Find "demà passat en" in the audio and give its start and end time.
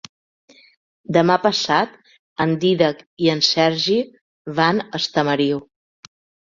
1.17-2.57